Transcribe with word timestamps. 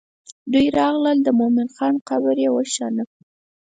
دوی 0.51 0.67
راغلل 0.79 1.17
د 1.23 1.27
مومن 1.39 1.67
خان 1.75 1.95
قبر 2.07 2.35
یې 2.43 2.49
وشان. 2.55 2.95